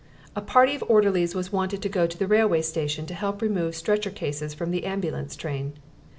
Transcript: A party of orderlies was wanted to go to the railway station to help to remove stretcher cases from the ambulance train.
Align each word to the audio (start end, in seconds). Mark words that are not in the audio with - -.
A 0.35 0.41
party 0.41 0.73
of 0.73 0.83
orderlies 0.87 1.35
was 1.35 1.51
wanted 1.51 1.79
to 1.83 1.87
go 1.87 2.07
to 2.07 2.17
the 2.17 2.25
railway 2.25 2.63
station 2.63 3.05
to 3.05 3.13
help 3.13 3.37
to 3.37 3.45
remove 3.45 3.75
stretcher 3.75 4.09
cases 4.09 4.51
from 4.51 4.71
the 4.71 4.83
ambulance 4.83 5.35
train. 5.35 5.73